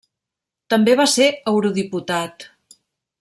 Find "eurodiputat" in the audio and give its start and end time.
1.53-2.49